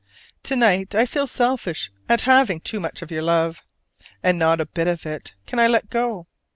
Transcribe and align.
To 0.45 0.55
night 0.55 0.95
I 0.95 1.05
feel 1.05 1.27
selfish 1.27 1.91
at 2.09 2.23
having 2.23 2.59
too 2.59 2.79
much 2.79 3.03
of 3.03 3.11
your 3.11 3.21
love: 3.21 3.61
and 4.23 4.39
not 4.39 4.59
a 4.59 4.65
bit 4.65 4.87
of 4.87 5.05
it 5.05 5.35
can 5.45 5.59
I 5.59 5.67
let 5.67 5.91
go! 5.91 6.25